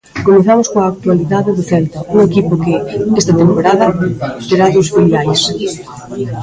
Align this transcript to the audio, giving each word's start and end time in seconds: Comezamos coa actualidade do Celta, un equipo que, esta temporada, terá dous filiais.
Comezamos 0.27 0.67
coa 0.71 0.89
actualidade 0.93 1.51
do 1.57 1.63
Celta, 1.71 1.99
un 2.13 2.17
equipo 2.29 2.53
que, 2.63 2.73
esta 3.21 3.33
temporada, 3.41 3.85
terá 4.47 4.65
dous 4.75 4.87
filiais. 4.95 5.41